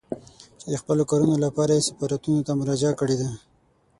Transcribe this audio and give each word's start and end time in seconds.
چې 0.59 0.65
د 0.71 0.75
خپلو 0.81 1.03
کارونو 1.09 1.35
لپاره 1.45 1.71
يې 1.77 1.85
سفارتونو 1.89 2.45
ته 2.47 2.51
مراجعه 2.59 2.93
کړې 2.99 3.15
ده. 3.21 3.29